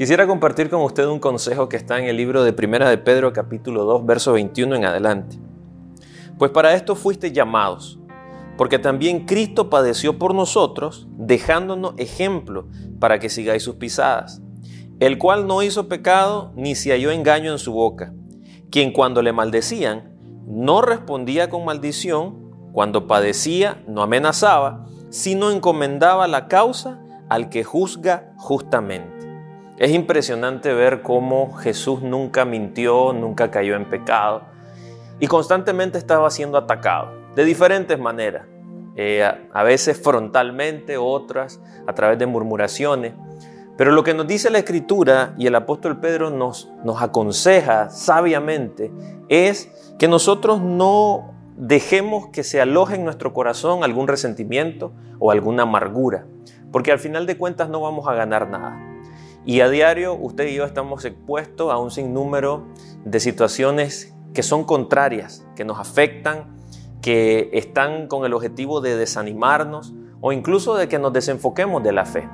Quisiera 0.00 0.26
compartir 0.26 0.70
con 0.70 0.80
usted 0.80 1.04
un 1.04 1.18
consejo 1.18 1.68
que 1.68 1.76
está 1.76 1.98
en 1.98 2.06
el 2.06 2.16
libro 2.16 2.42
de 2.42 2.54
Primera 2.54 2.88
de 2.88 2.96
Pedro 2.96 3.34
capítulo 3.34 3.84
2 3.84 4.06
verso 4.06 4.32
21 4.32 4.76
en 4.76 4.86
adelante. 4.86 5.38
Pues 6.38 6.50
para 6.52 6.72
esto 6.72 6.96
fuiste 6.96 7.32
llamados, 7.32 7.98
porque 8.56 8.78
también 8.78 9.26
Cristo 9.26 9.68
padeció 9.68 10.18
por 10.18 10.34
nosotros, 10.34 11.06
dejándonos 11.18 11.92
ejemplo 11.98 12.66
para 12.98 13.18
que 13.18 13.28
sigáis 13.28 13.62
sus 13.62 13.74
pisadas, 13.74 14.40
el 15.00 15.18
cual 15.18 15.46
no 15.46 15.62
hizo 15.62 15.86
pecado 15.86 16.50
ni 16.56 16.76
se 16.76 16.92
halló 16.92 17.10
engaño 17.10 17.52
en 17.52 17.58
su 17.58 17.74
boca, 17.74 18.14
quien 18.70 18.94
cuando 18.94 19.20
le 19.20 19.34
maldecían 19.34 20.14
no 20.46 20.80
respondía 20.80 21.50
con 21.50 21.66
maldición, 21.66 22.54
cuando 22.72 23.06
padecía 23.06 23.84
no 23.86 24.00
amenazaba, 24.00 24.86
sino 25.10 25.50
encomendaba 25.50 26.26
la 26.26 26.48
causa 26.48 27.02
al 27.28 27.50
que 27.50 27.64
juzga 27.64 28.32
justamente. 28.38 29.29
Es 29.80 29.92
impresionante 29.92 30.74
ver 30.74 31.00
cómo 31.00 31.54
Jesús 31.54 32.02
nunca 32.02 32.44
mintió, 32.44 33.14
nunca 33.14 33.50
cayó 33.50 33.76
en 33.76 33.88
pecado 33.88 34.42
y 35.18 35.26
constantemente 35.26 35.96
estaba 35.96 36.28
siendo 36.28 36.58
atacado 36.58 37.12
de 37.34 37.46
diferentes 37.46 37.98
maneras, 37.98 38.46
eh, 38.94 39.24
a 39.50 39.62
veces 39.62 39.98
frontalmente, 39.98 40.98
otras 40.98 41.62
a 41.86 41.94
través 41.94 42.18
de 42.18 42.26
murmuraciones. 42.26 43.14
Pero 43.78 43.92
lo 43.92 44.04
que 44.04 44.12
nos 44.12 44.26
dice 44.26 44.50
la 44.50 44.58
Escritura 44.58 45.34
y 45.38 45.46
el 45.46 45.54
apóstol 45.54 45.98
Pedro 45.98 46.28
nos, 46.28 46.70
nos 46.84 47.00
aconseja 47.00 47.88
sabiamente 47.88 48.92
es 49.30 49.70
que 49.98 50.08
nosotros 50.08 50.60
no 50.60 51.32
dejemos 51.56 52.28
que 52.28 52.44
se 52.44 52.60
aloje 52.60 52.96
en 52.96 53.04
nuestro 53.04 53.32
corazón 53.32 53.82
algún 53.82 54.08
resentimiento 54.08 54.92
o 55.18 55.30
alguna 55.30 55.62
amargura, 55.62 56.26
porque 56.70 56.92
al 56.92 56.98
final 56.98 57.24
de 57.24 57.38
cuentas 57.38 57.70
no 57.70 57.80
vamos 57.80 58.06
a 58.08 58.12
ganar 58.12 58.46
nada. 58.50 58.89
Y 59.44 59.62
a 59.62 59.70
diario 59.70 60.14
usted 60.14 60.48
y 60.48 60.54
yo 60.54 60.64
estamos 60.64 61.04
expuestos 61.06 61.72
a 61.72 61.78
un 61.78 61.90
sinnúmero 61.90 62.66
de 63.06 63.20
situaciones 63.20 64.14
que 64.34 64.42
son 64.42 64.64
contrarias, 64.64 65.46
que 65.56 65.64
nos 65.64 65.78
afectan, 65.78 66.56
que 67.00 67.48
están 67.54 68.06
con 68.06 68.26
el 68.26 68.34
objetivo 68.34 68.82
de 68.82 68.96
desanimarnos 68.96 69.94
o 70.20 70.32
incluso 70.32 70.74
de 70.74 70.88
que 70.88 70.98
nos 70.98 71.14
desenfoquemos 71.14 71.82
de 71.82 71.92
la 71.92 72.04
fe. 72.04 72.28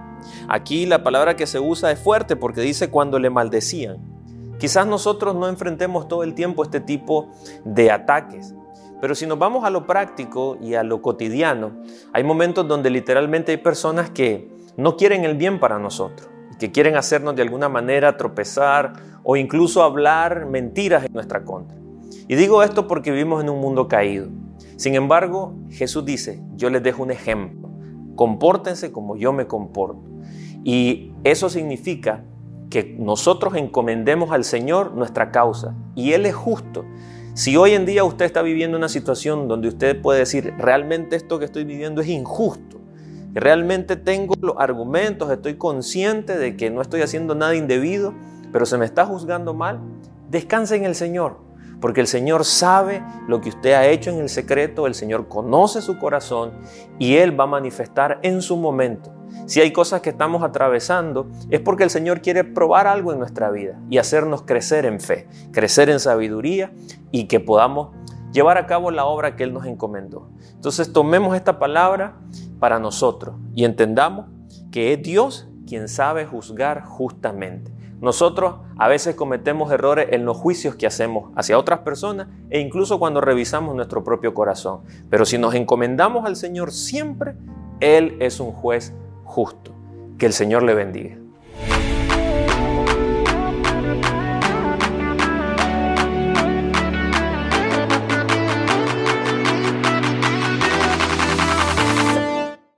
Aquí 0.48 0.84
la 0.84 1.04
palabra 1.04 1.36
que 1.36 1.46
se 1.46 1.60
usa 1.60 1.92
es 1.92 2.00
fuerte 2.00 2.34
porque 2.34 2.60
dice 2.60 2.90
cuando 2.90 3.20
le 3.20 3.30
maldecían. 3.30 3.98
Quizás 4.58 4.84
nosotros 4.88 5.36
no 5.36 5.48
enfrentemos 5.48 6.08
todo 6.08 6.24
el 6.24 6.34
tiempo 6.34 6.64
este 6.64 6.80
tipo 6.80 7.30
de 7.64 7.92
ataques, 7.92 8.52
pero 9.00 9.14
si 9.14 9.26
nos 9.26 9.38
vamos 9.38 9.64
a 9.64 9.70
lo 9.70 9.86
práctico 9.86 10.56
y 10.60 10.74
a 10.74 10.82
lo 10.82 11.02
cotidiano, 11.02 11.70
hay 12.12 12.24
momentos 12.24 12.66
donde 12.66 12.90
literalmente 12.90 13.52
hay 13.52 13.58
personas 13.58 14.10
que 14.10 14.50
no 14.76 14.96
quieren 14.96 15.24
el 15.24 15.36
bien 15.36 15.60
para 15.60 15.78
nosotros 15.78 16.30
que 16.58 16.72
quieren 16.72 16.96
hacernos 16.96 17.36
de 17.36 17.42
alguna 17.42 17.68
manera 17.68 18.16
tropezar 18.16 18.94
o 19.22 19.36
incluso 19.36 19.82
hablar 19.82 20.46
mentiras 20.46 21.04
en 21.04 21.12
nuestra 21.12 21.44
contra. 21.44 21.76
Y 22.28 22.34
digo 22.34 22.62
esto 22.62 22.86
porque 22.86 23.10
vivimos 23.10 23.42
en 23.42 23.50
un 23.50 23.60
mundo 23.60 23.88
caído. 23.88 24.28
Sin 24.76 24.94
embargo, 24.94 25.54
Jesús 25.70 26.04
dice, 26.04 26.42
yo 26.54 26.70
les 26.70 26.82
dejo 26.82 27.02
un 27.02 27.10
ejemplo, 27.10 27.70
compórtense 28.14 28.92
como 28.92 29.16
yo 29.16 29.32
me 29.32 29.46
comporto. 29.46 30.02
Y 30.64 31.12
eso 31.24 31.48
significa 31.48 32.24
que 32.70 32.96
nosotros 32.98 33.54
encomendemos 33.54 34.32
al 34.32 34.44
Señor 34.44 34.92
nuestra 34.92 35.30
causa 35.30 35.74
y 35.94 36.12
Él 36.12 36.26
es 36.26 36.34
justo. 36.34 36.84
Si 37.34 37.56
hoy 37.56 37.72
en 37.72 37.86
día 37.86 38.02
usted 38.02 38.24
está 38.24 38.42
viviendo 38.42 38.76
una 38.76 38.88
situación 38.88 39.46
donde 39.46 39.68
usted 39.68 40.00
puede 40.00 40.20
decir, 40.20 40.54
realmente 40.58 41.16
esto 41.16 41.38
que 41.38 41.44
estoy 41.44 41.64
viviendo 41.64 42.00
es 42.00 42.08
injusto, 42.08 42.80
realmente 43.40 43.96
tengo 43.96 44.34
los 44.40 44.56
argumentos, 44.58 45.30
estoy 45.30 45.56
consciente 45.56 46.38
de 46.38 46.56
que 46.56 46.70
no 46.70 46.80
estoy 46.80 47.02
haciendo 47.02 47.34
nada 47.34 47.54
indebido, 47.54 48.14
pero 48.52 48.66
se 48.66 48.78
me 48.78 48.84
está 48.84 49.04
juzgando 49.06 49.54
mal, 49.54 49.80
descanse 50.30 50.76
en 50.76 50.84
el 50.84 50.94
Señor, 50.94 51.38
porque 51.80 52.00
el 52.00 52.06
Señor 52.06 52.44
sabe 52.44 53.04
lo 53.28 53.40
que 53.40 53.50
usted 53.50 53.74
ha 53.74 53.86
hecho 53.86 54.10
en 54.10 54.20
el 54.20 54.28
secreto, 54.28 54.86
el 54.86 54.94
Señor 54.94 55.28
conoce 55.28 55.82
su 55.82 55.98
corazón 55.98 56.52
y 56.98 57.16
Él 57.16 57.38
va 57.38 57.44
a 57.44 57.48
manifestar 57.48 58.18
en 58.22 58.40
su 58.40 58.56
momento. 58.56 59.12
Si 59.46 59.60
hay 59.60 59.72
cosas 59.72 60.00
que 60.00 60.10
estamos 60.10 60.42
atravesando, 60.42 61.28
es 61.50 61.60
porque 61.60 61.84
el 61.84 61.90
Señor 61.90 62.22
quiere 62.22 62.42
probar 62.42 62.86
algo 62.86 63.12
en 63.12 63.18
nuestra 63.18 63.50
vida 63.50 63.78
y 63.90 63.98
hacernos 63.98 64.42
crecer 64.42 64.86
en 64.86 65.00
fe, 65.00 65.28
crecer 65.52 65.90
en 65.90 66.00
sabiduría 66.00 66.72
y 67.10 67.24
que 67.24 67.38
podamos 67.38 67.90
llevar 68.32 68.58
a 68.58 68.66
cabo 68.66 68.90
la 68.90 69.04
obra 69.04 69.36
que 69.36 69.44
Él 69.44 69.52
nos 69.52 69.66
encomendó. 69.66 70.28
Entonces 70.54 70.92
tomemos 70.92 71.36
esta 71.36 71.58
palabra 71.58 72.16
para 72.58 72.78
nosotros 72.78 73.36
y 73.54 73.64
entendamos 73.64 74.26
que 74.70 74.92
es 74.92 75.02
Dios 75.02 75.48
quien 75.66 75.88
sabe 75.88 76.26
juzgar 76.26 76.84
justamente. 76.84 77.72
Nosotros 78.00 78.56
a 78.76 78.88
veces 78.88 79.14
cometemos 79.14 79.72
errores 79.72 80.08
en 80.10 80.26
los 80.26 80.36
juicios 80.36 80.76
que 80.76 80.86
hacemos 80.86 81.32
hacia 81.34 81.58
otras 81.58 81.80
personas 81.80 82.28
e 82.50 82.60
incluso 82.60 82.98
cuando 82.98 83.20
revisamos 83.20 83.74
nuestro 83.74 84.04
propio 84.04 84.34
corazón. 84.34 84.80
Pero 85.08 85.24
si 85.24 85.38
nos 85.38 85.54
encomendamos 85.54 86.26
al 86.26 86.36
Señor 86.36 86.72
siempre, 86.72 87.36
Él 87.80 88.16
es 88.20 88.38
un 88.38 88.52
juez 88.52 88.94
justo. 89.24 89.72
Que 90.18 90.26
el 90.26 90.32
Señor 90.32 90.62
le 90.62 90.74
bendiga. 90.74 91.25